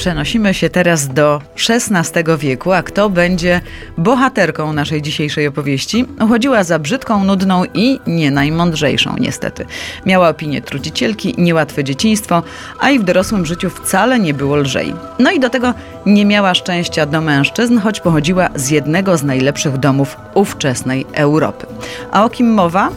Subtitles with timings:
[0.00, 3.60] Przenosimy się teraz do XVI wieku, a kto będzie
[3.98, 6.04] bohaterką naszej dzisiejszej opowieści?
[6.20, 9.66] Uchodziła za brzydką, nudną i nie najmądrzejszą niestety.
[10.06, 12.42] Miała opinię trudzicielki, niełatwe dzieciństwo,
[12.78, 14.94] a i w dorosłym życiu wcale nie było lżej.
[15.18, 15.74] No i do tego
[16.06, 21.66] nie miała szczęścia do mężczyzn, choć pochodziła z jednego z najlepszych domów ówczesnej Europy.
[22.12, 22.90] A o kim mowa?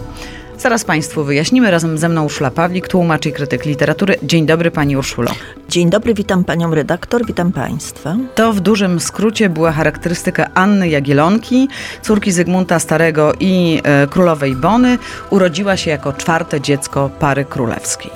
[0.63, 1.71] Zaraz Państwu wyjaśnimy.
[1.71, 4.15] Razem ze mną Urszula Pawlik, tłumacz i krytyk literatury.
[4.23, 5.31] Dzień dobry Pani Urszulo.
[5.69, 8.15] Dzień dobry, witam Panią redaktor, witam Państwa.
[8.35, 11.67] To w dużym skrócie była charakterystyka Anny Jagielonki,
[12.01, 14.97] córki Zygmunta Starego i e, królowej Bony.
[15.29, 18.11] Urodziła się jako czwarte dziecko pary królewskiej.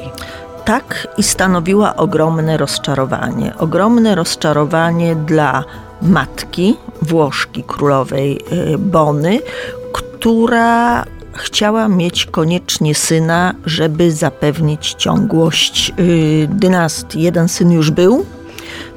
[0.66, 3.54] Tak i stanowiła ogromne rozczarowanie.
[3.58, 5.64] Ogromne rozczarowanie dla
[6.02, 8.40] matki, Włoszki królowej
[8.74, 9.40] y, Bony,
[9.94, 11.06] która
[11.38, 17.22] chciała mieć koniecznie syna, żeby zapewnić ciągłość y, dynastii.
[17.22, 18.26] Jeden syn już był,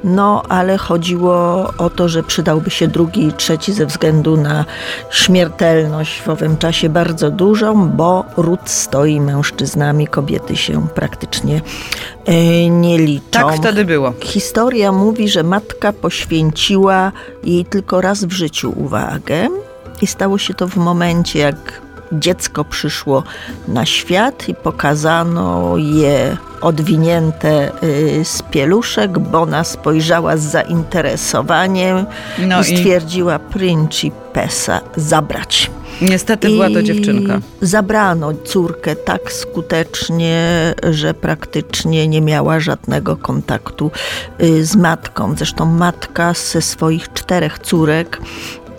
[0.03, 4.65] no ale chodziło o to, że przydałby się drugi i trzeci ze względu na
[5.11, 11.61] śmiertelność w owym czasie bardzo dużą, bo ród stoi mężczyznami, kobiety się praktycznie
[12.29, 13.25] y, nie liczą.
[13.31, 14.13] Tak wtedy było.
[14.23, 17.11] Historia mówi, że matka poświęciła
[17.43, 19.47] jej tylko raz w życiu uwagę
[20.01, 21.81] i stało się to w momencie, jak
[22.13, 23.23] dziecko przyszło
[23.67, 29.19] na świat i pokazano je odwinięte y, z pieluszek.
[29.19, 32.05] Bona spojrzała z zainteresowaniem
[32.39, 35.71] No i stwierdziła principessa zabrać.
[36.01, 37.39] Niestety była to I dziewczynka.
[37.61, 43.91] Zabrano córkę tak skutecznie, że praktycznie nie miała żadnego kontaktu
[44.41, 45.35] y, z matką.
[45.37, 48.21] Zresztą matka ze swoich czterech córek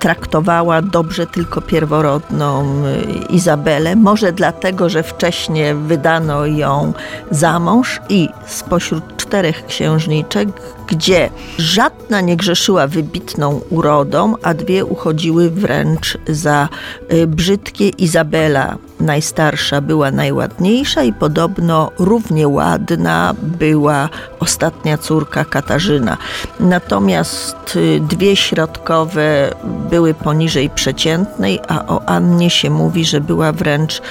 [0.02, 3.96] traktowała dobrze tylko pierworodną y, Izabelę.
[3.96, 6.92] Może dlatego, że wcześniej wydano ją
[7.30, 10.48] za mąż i spośród czterech księżniczek,
[10.86, 16.68] gdzie żadna nie grzeszyła wybitną urodą, a dwie uchodziły wręcz za
[17.12, 17.88] y, brzydkie.
[17.88, 24.08] Izabela najstarsza była najładniejsza i podobno równie ładna była
[24.40, 26.16] ostatnia córka Katarzyna.
[26.60, 29.54] Natomiast y, dwie środkowe
[29.90, 34.02] były poniżej przeciętnej, a o Annie się mówi, że była wręcz y,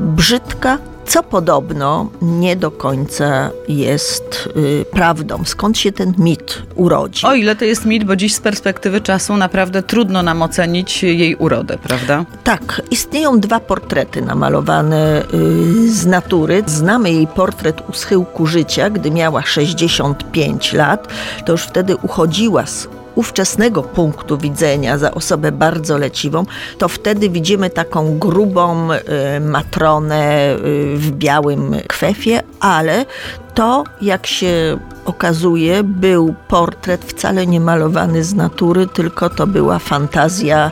[0.00, 5.44] brzydka, co podobno nie do końca jest y, prawdą.
[5.44, 7.26] Skąd się ten mit urodzi?
[7.26, 11.36] O ile to jest mit, bo dziś z perspektywy czasu naprawdę trudno nam ocenić jej
[11.36, 12.24] urodę, prawda?
[12.44, 16.62] Tak, istnieją dwa portrety namalowane y, z natury.
[16.66, 21.08] Znamy jej portret u schyłku życia, gdy miała 65 lat.
[21.46, 26.44] To już wtedy uchodziła z ówczesnego punktu widzenia za osobę bardzo leciwą,
[26.78, 33.04] to wtedy widzimy taką grubą y, matronę y, w białym kwefie, ale
[33.54, 40.70] to, jak się okazuje, był portret wcale nie malowany z natury, tylko to była fantazja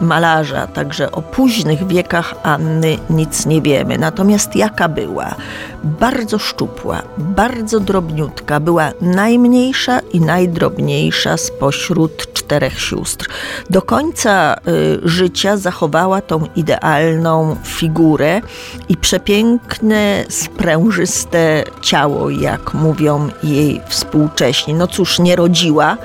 [0.00, 0.66] malarza.
[0.66, 3.98] Także o późnych wiekach Anny nic nie wiemy.
[3.98, 5.34] Natomiast jaka była?
[5.84, 13.28] Bardzo szczupła, bardzo drobniutka, była najmniejsza i najdrobniejsza spośród czterech sióstr.
[13.70, 18.40] Do końca y, życia zachowała tą idealną figurę
[18.88, 24.74] i przepiękne, sprężyste ciało, jak mówią jej współcześni.
[24.74, 25.96] No cóż, nie rodziła,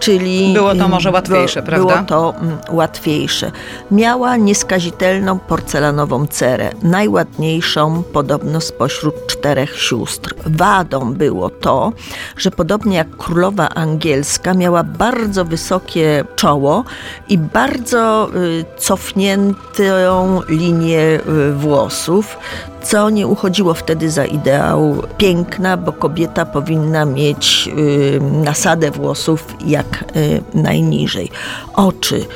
[0.00, 0.54] czyli...
[0.54, 1.94] Było to może łatwiejsze, było, prawda?
[1.94, 3.52] Było to mm, łatwiejsze.
[3.90, 10.34] Miała nieskazitelną porcelanową cerę, najładniejszą podobno spośród czterech sióstr.
[10.46, 11.92] Wadą było to,
[12.36, 16.84] że podobnie jak królowa angielska miała bardzo wysokie czoło
[17.28, 22.38] i bardzo y, cofniętą linię y, włosów,
[22.82, 30.04] co nie uchodziło wtedy za ideał piękna, bo kobieta powinna mieć y, nasadę włosów jak
[30.16, 31.30] y, najniżej.
[31.74, 32.26] Oczy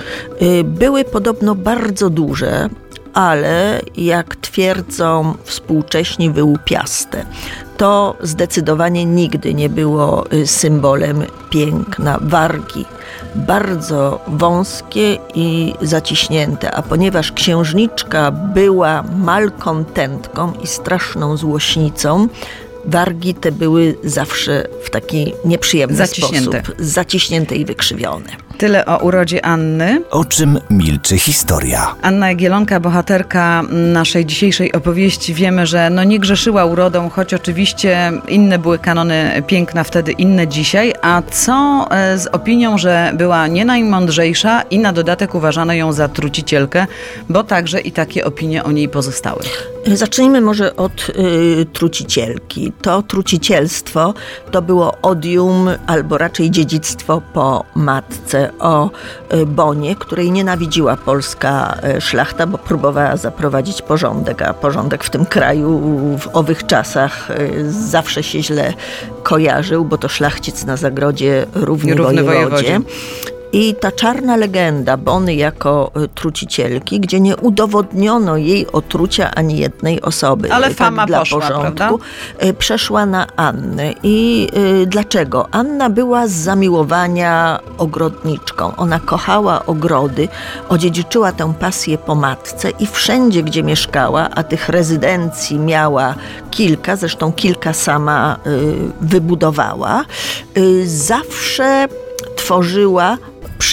[0.43, 2.69] y, były podobno bardzo duże,
[3.15, 7.27] ale jak twierdzą współcześni wyłupiaste.
[7.77, 12.19] to zdecydowanie nigdy nie było y, symbolem piękna.
[12.23, 12.85] Wargi
[13.35, 22.29] bardzo wąskie i zaciśnięte, a ponieważ księżniczka była malkontentką i straszną złośnicą,
[22.85, 26.63] wargi te były zawsze w taki nieprzyjemny Zaciśnięte.
[26.63, 28.44] sposób zaciśnięte i wykrzywione.
[28.65, 30.03] Tyle o urodzie Anny.
[30.11, 31.95] O czym milczy historia?
[32.03, 38.59] Anna Jagielonka, bohaterka naszej dzisiejszej opowieści, wiemy, że no nie grzeszyła urodą, choć oczywiście inne
[38.59, 40.95] były kanony piękna wtedy, inne dzisiaj.
[41.03, 46.09] A co e, z opinią, że była nie najmądrzejsza i na dodatek uważano ją za
[46.09, 46.87] trucicielkę,
[47.29, 49.43] bo także i takie opinie o niej pozostały.
[49.87, 52.73] Zacznijmy może od y, trucicielki.
[52.83, 54.15] To trucicielstwo
[54.51, 58.91] to było odium, albo raczej dziedzictwo po matce o
[59.35, 65.27] y, Bonie, której nienawidziła polska y, szlachta, bo próbowała zaprowadzić porządek, a porządek w tym
[65.27, 65.81] kraju
[66.19, 68.73] w owych czasach y, zawsze się źle
[69.23, 72.63] kojarzył, bo to szlachcic na zagrodzie równy, Równy wojewodzie.
[72.63, 72.81] wojewodzie.
[73.55, 80.03] I ta czarna legenda Bony jako y, trucicielki, gdzie nie udowodniono jej otrucia ani jednej
[80.03, 80.53] osoby.
[80.53, 82.05] Ale y, fama dla poszła, porządku, prawda?
[82.47, 83.93] y, przeszła na Annę.
[84.03, 84.49] I
[84.83, 85.49] y, dlaczego?
[85.51, 88.77] Anna była z zamiłowania ogrodniczką.
[88.77, 90.29] Ona kochała ogrody,
[90.69, 96.15] odziedziczyła tę pasję po matce i wszędzie, gdzie mieszkała, a tych rezydencji miała
[96.51, 100.05] kilka, zresztą kilka sama y, wybudowała,
[100.57, 101.89] y, zawsze
[102.37, 103.19] tworzyła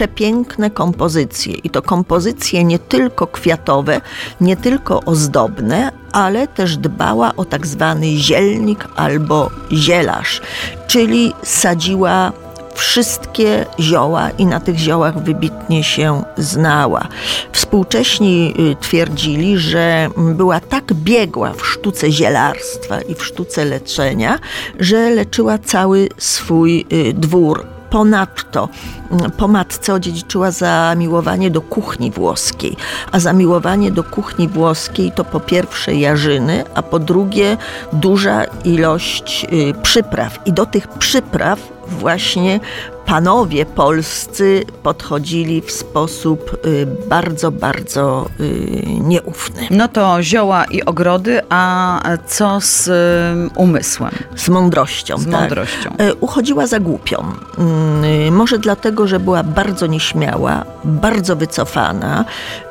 [0.01, 1.53] przepiękne kompozycje.
[1.53, 4.01] I to kompozycje nie tylko kwiatowe,
[4.41, 10.41] nie tylko ozdobne, ale też dbała o tak zwany zielnik albo zielarz,
[10.87, 12.31] czyli sadziła
[12.73, 17.07] wszystkie zioła i na tych ziołach wybitnie się znała.
[17.51, 24.39] Współcześni y, twierdzili, że była tak biegła w sztuce zielarstwa i w sztuce leczenia,
[24.79, 27.80] że leczyła cały swój y, dwór.
[27.91, 28.69] Ponadto
[29.11, 32.77] mm, po matce odziedziczyła zamiłowanie do kuchni włoskiej,
[33.11, 37.57] a zamiłowanie do kuchni włoskiej to po pierwsze jarzyny, a po drugie
[37.93, 40.39] duża ilość y, przypraw.
[40.45, 42.59] I do tych przypraw właśnie
[43.05, 49.67] panowie polscy podchodzili w sposób y, bardzo, bardzo y, nieufny.
[49.71, 54.11] No to zioła i ogrody, a co z y, umysłem?
[54.35, 55.17] Z mądrością.
[55.17, 55.33] Z tak.
[55.33, 55.89] mądrością.
[56.19, 57.25] Uchodziła za głupią.
[57.57, 62.25] Mm, Może dlatego, że była bardzo nieśmiała, bardzo wycofana,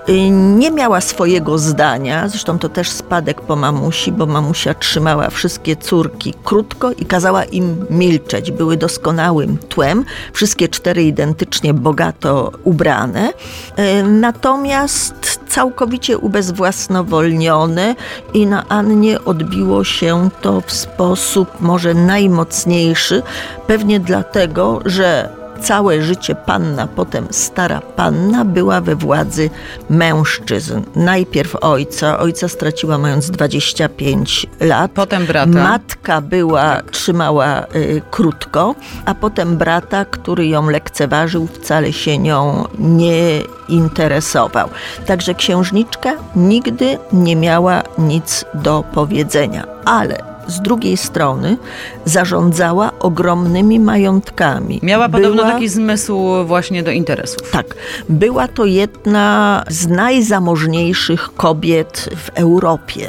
[0.09, 2.29] y, nie miała swojego zdania.
[2.29, 7.87] Zresztą to też spadek po mamusi, bo mamusia trzymała wszystkie córki krótko i kazała im
[7.91, 8.51] milczeć.
[8.51, 13.33] Były doskonałym tłem, wszystkie cztery identycznie bogato ubrane.
[13.77, 17.95] E, Natomiast całkowicie ubezwłasnowolnione
[18.35, 23.23] i na Annie odbiło się to w sposób może najmocniejszy,
[23.67, 29.51] pewnie dlatego, że całe życie panna, potem stara panna była we władzy
[29.91, 30.83] mężczyzn.
[30.97, 34.91] Najpierw ojca, ojca straciła mając 25 lat.
[34.91, 35.51] Potem brata.
[35.51, 38.75] Matka była, trzymała y, krótko,
[39.05, 44.69] a potem brata, który ją lekceważył, wcale się nią nie interesował.
[45.07, 51.57] Także księżniczka nigdy nie miała nic do powiedzenia, ale z drugiej strony
[52.05, 54.81] zarządzała ogromnymi majątkami.
[54.83, 57.51] Miała podobno Była- taki zmysł właśnie do interesów.
[57.51, 57.67] tak,
[58.09, 63.09] była to jedna z najzamożniejszych kobiet w Europie.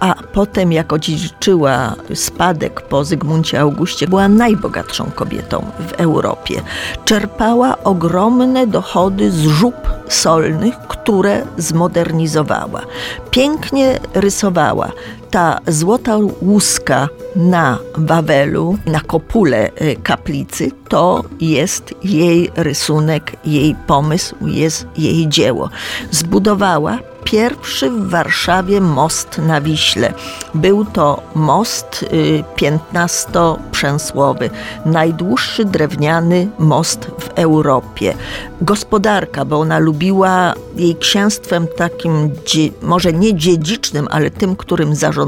[0.00, 6.60] A potem, jak odziedziczyła spadek po Zygmuncie Augustie, była najbogatszą kobietą w Europie.
[7.04, 9.74] Czerpała ogromne dochody z żup
[10.08, 12.80] solnych, które zmodernizowała.
[13.30, 14.92] Pięknie rysowała.
[15.34, 24.34] Ta złota łuska na Wawelu, na kopule y, kaplicy, to jest jej rysunek, jej pomysł,
[24.46, 25.70] jest jej dzieło.
[26.10, 30.12] Zbudowała pierwszy w Warszawie most na Wiśle.
[30.54, 34.50] Był to most y, 15-przęsłowy,
[34.86, 38.14] najdłuższy drewniany most w Europie.
[38.60, 42.30] Gospodarka, bo ona lubiła jej księstwem takim,
[42.82, 45.23] może nie dziedzicznym, ale tym, którym zarządzała,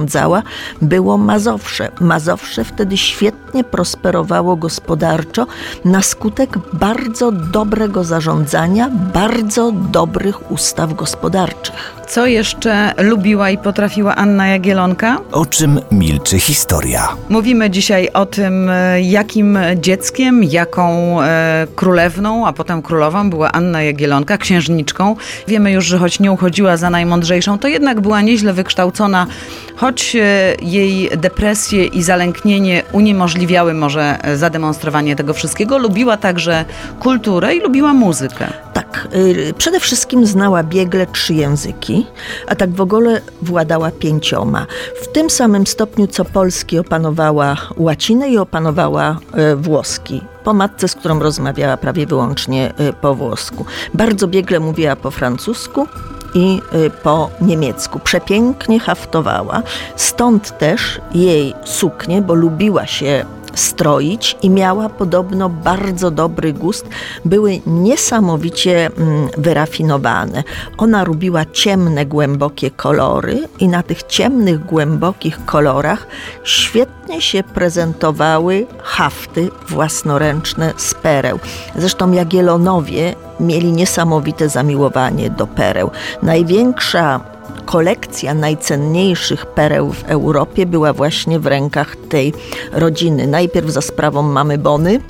[0.83, 1.91] było Mazowsze.
[2.01, 5.47] Mazowsze wtedy świetnie prosperowało gospodarczo
[5.85, 11.97] na skutek bardzo dobrego zarządzania, bardzo dobrych ustaw gospodarczych.
[12.09, 15.21] Co jeszcze lubiła i potrafiła Anna Jagielonka?
[15.33, 17.09] O czym milczy historia?
[17.29, 23.83] Mówimy dzisiaj o tym, e, jakim dzieckiem, jaką e, królewną, a potem królową była Anna
[23.83, 25.17] Jagielonka, księżniczką.
[25.49, 29.27] Wiemy już, że choć nie uchodziła za najmądrzejszą, to jednak była nieźle wykształcona,
[29.87, 36.65] choć e, jej depresje i zalęknienie uniemożliwiały może e, zademonstrowanie tego wszystkiego, lubiła także
[37.01, 38.47] kulturę i lubiła muzykę.
[38.73, 42.07] Tak, y, przede wszystkim znała biegle trzy języki,
[42.47, 44.67] a tak w ogóle władała pięcioma.
[45.03, 49.19] W tym samym stopniu co polski opanowała łacinę i opanowała
[49.53, 50.23] y, włoski.
[50.45, 53.65] Po matce, z którą rozmawiała prawie wyłącznie po włosku.
[53.95, 55.87] Bardzo biegle mówiła po francusku,
[56.35, 56.63] i
[57.03, 57.99] po niemiecku.
[57.99, 59.63] Przepięknie haftowała.
[59.97, 63.25] Stąd też jej suknie, bo lubiła się
[63.57, 66.89] stroić i miała podobno bardzo dobry gust.
[67.25, 70.45] Były niesamowicie mm, wyrafinowane.
[70.79, 76.07] Ona lubiła ciemne, głębokie kolory i na tych ciemnych, głębokich kolorach
[76.45, 81.39] świetnie się prezentowały hafty własnoręczne z pereł.
[81.77, 85.91] Zresztą Jagielonowie mieli niesamowite zamiłowanie do pereł.
[86.23, 87.36] Największa
[87.67, 92.33] kolekcja najcenniejszych pereł w Europie była właśnie w rękach tej
[92.73, 93.27] rodziny.
[93.27, 95.01] Najpierw za sprawą mamy Bony,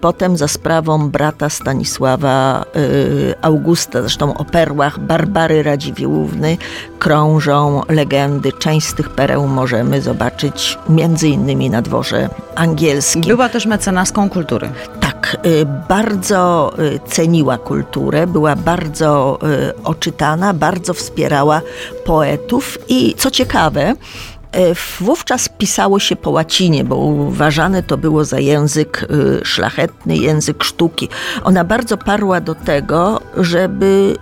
[0.00, 4.00] potem za sprawą brata Stanisława y, Augusta.
[4.00, 6.56] Zresztą o perłach Barbary Radziwiłłówny
[6.98, 8.52] krążą legendy.
[8.52, 13.22] Część z tych pereł możemy zobaczyć między innymi na dworze angielskim.
[13.22, 14.68] Była też mecenaską kultury.
[15.32, 19.38] Tak, y, bardzo y, ceniła kulturę, była bardzo
[19.84, 21.60] oczytana, bardzo wspierała
[22.04, 23.94] poetów i co ciekawe,
[25.00, 31.08] wówczas pisało się po łacinie, bo uważane to było za język y, szlachetny, język sztuki.
[31.44, 34.16] Ona bardzo parła do tego, żeby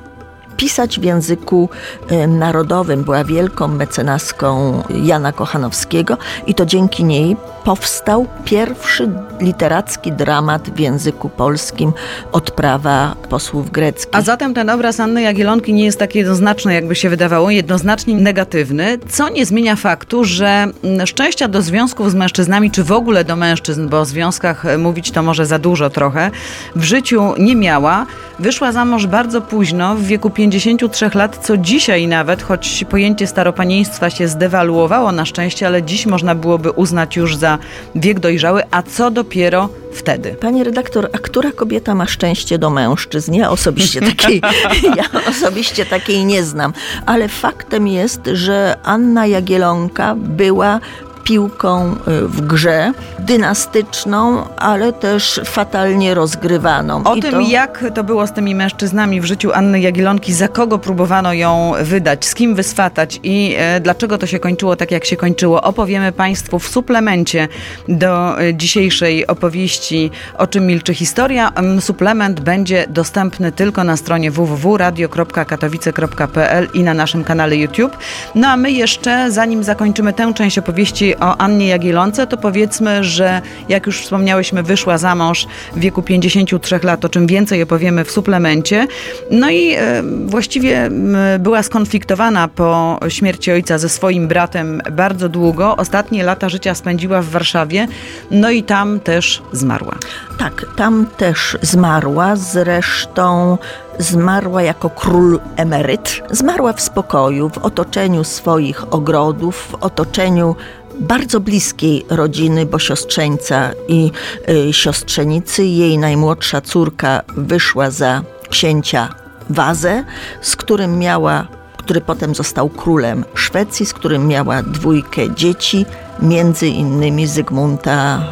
[0.57, 1.69] pisać w języku
[2.09, 3.05] e, narodowym.
[3.05, 11.29] Była wielką mecenaską Jana Kochanowskiego i to dzięki niej powstał pierwszy literacki dramat w języku
[11.29, 11.93] polskim
[12.33, 14.09] Odprawa posłów greckich.
[14.13, 18.99] A zatem ten obraz Anny Jagielonki nie jest tak jednoznaczny, jakby się wydawało, jednoznacznie negatywny,
[19.09, 23.37] co nie zmienia faktu, że mm, szczęścia do związków z mężczyznami, czy w ogóle do
[23.37, 26.31] mężczyzn, bo o związkach e, mówić to może za dużo trochę,
[26.77, 28.07] w życiu nie miała.
[28.39, 34.11] Wyszła za mąż bardzo późno, w wieku 53 lat, co dzisiaj nawet, choć pojęcie staropanieństwa
[34.11, 37.59] się zdewaluowało na szczęście, ale dziś można byłoby uznać już za
[37.95, 40.31] wiek dojrzały, a co dopiero wtedy.
[40.41, 43.35] Pani redaktor, a która kobieta ma szczęście do mężczyzn?
[43.35, 44.41] Ja osobiście takiej,
[44.97, 46.73] ja osobiście takiej nie znam,
[47.07, 50.81] ale faktem jest, że Anna Jagielonka była
[51.25, 57.05] piłką y, w grze, dynastyczną, ale też fatalnie rozgrywaną.
[57.05, 57.41] O I tym, to...
[57.41, 62.25] jak to było z tymi mężczyznami w życiu Anny Jagielonki, za kogo próbowano ją wydać,
[62.25, 66.59] z kim wyswatać i e, dlaczego to się kończyło tak, jak się kończyło, opowiemy Państwu
[66.59, 67.49] w suplemencie
[67.89, 71.53] do e, dzisiejszej opowieści O czym milczy historia.
[71.81, 77.97] Suplement będzie dostępny tylko na stronie www.radio.katowice.pl i na naszym kanale YouTube.
[78.35, 83.43] No a my jeszcze, zanim zakończymy tę część opowieści o Annie Jagielonce, to powiedzmy, że
[83.69, 88.11] jak już wspomniałyśmy, wyszła za mąż w wieku 53 lat, o czym więcej opowiemy w
[88.11, 88.87] suplemencie.
[89.31, 90.91] No i e, właściwie
[91.39, 95.77] była skonfliktowana po śmierci ojca ze swoim bratem bardzo długo.
[95.77, 97.89] Ostatnie lata życia spędziła w Warszawie,
[98.31, 99.95] no i tam też zmarła.
[100.39, 102.37] Tak, tam też zmarła.
[102.37, 103.59] Zresztą
[103.99, 106.23] zmarła jako król emeryt.
[106.31, 110.57] Zmarła w spokoju, w otoczeniu swoich ogrodów, w otoczeniu
[111.01, 114.11] bardzo bliskiej rodziny, bo siostrzeńca i
[114.49, 115.65] y, siostrzenicy.
[115.65, 119.15] Jej najmłodsza córka wyszła za księcia
[119.51, 120.05] Wazę,
[120.41, 121.47] z którym miała,
[121.77, 125.87] który potem został królem Szwecji, z którym miała dwójkę dzieci,
[126.23, 128.23] między innymi Zygmunta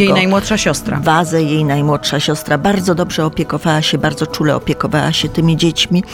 [0.00, 1.00] Jej najmłodsza siostra.
[1.02, 2.58] Wazę, jej najmłodsza siostra.
[2.58, 6.04] Bardzo dobrze opiekowała się, bardzo czule opiekowała się tymi dziećmi.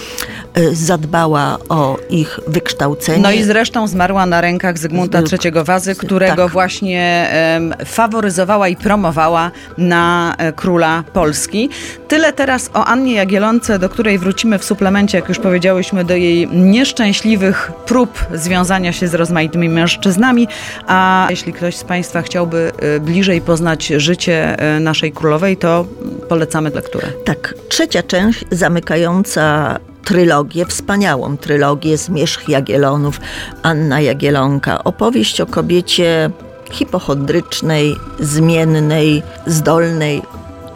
[0.54, 3.22] E, zadbała o ich wykształcenie.
[3.22, 6.52] No i zresztą zmarła na rękach Zygmunta III Wazy, którego tak.
[6.52, 11.70] właśnie um, faworyzowała i promowała na e, króla Polski.
[12.08, 16.48] Tyle teraz o Annie Jagielonce, do której wrócimy w suplemencie, jak już powiedziałyśmy, do jej
[16.48, 20.48] nieszczęśliwych prób związania się z rozmaitymi mężczyznami.
[20.86, 25.86] A jeśli ktoś z Państwa chciałby e, bliżej bliżej poznać życie e, naszej królowej, to
[26.28, 27.08] polecamy lekturę.
[27.24, 33.20] Tak, trzecia część zamykająca trylogię, wspaniałą trylogię Zmierzch Jagielonów,
[33.62, 34.84] Anna Jagielonka.
[34.84, 36.30] Opowieść o kobiecie
[36.70, 40.22] hipochondrycznej, zmiennej, zdolnej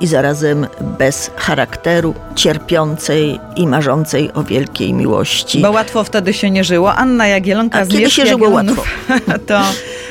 [0.01, 0.67] i zarazem
[0.99, 5.61] bez charakteru, cierpiącej i marzącej o wielkiej miłości.
[5.61, 6.95] Bo łatwo wtedy się nie żyło.
[6.95, 8.83] Anna Jagielonka A z kiedy się żyło łatwo?
[9.49, 9.61] to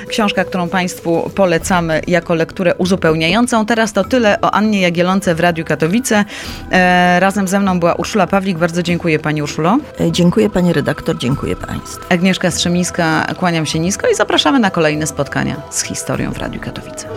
[0.10, 3.66] książka, którą Państwu polecamy jako lekturę uzupełniającą.
[3.66, 6.26] Teraz to tyle o Annie Jagielonce w Radiu Katowice.
[6.72, 8.58] E, razem ze mną była Urszula Pawlik.
[8.58, 9.78] Bardzo dziękuję Pani Urszulo.
[10.00, 12.06] E, Dziękuję Pani redaktor, dziękuję Państwu.
[12.10, 17.08] Agnieszka Strzemińska, kłaniam się nisko i zapraszamy na kolejne spotkania z historią w Radiu Katowice.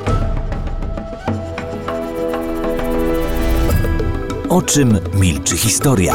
[4.49, 6.15] O czym milczy historia?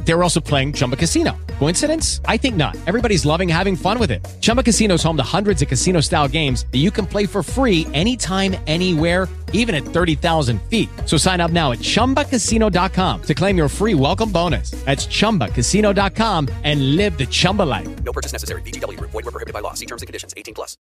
[0.05, 1.37] They were also playing Chumba Casino.
[1.59, 2.21] Coincidence?
[2.25, 2.75] I think not.
[2.87, 4.27] Everybody's loving having fun with it.
[4.41, 7.43] Chumba Casino is home to hundreds of casino style games that you can play for
[7.43, 10.89] free anytime, anywhere, even at 30,000 feet.
[11.05, 14.71] So sign up now at chumbacasino.com to claim your free welcome bonus.
[14.85, 18.03] That's chumbacasino.com and live the Chumba life.
[18.03, 18.61] No purchase necessary.
[18.61, 19.11] Group.
[19.11, 19.73] Void prohibited by law.
[19.73, 20.33] See terms and conditions.
[20.35, 20.77] 18 plus.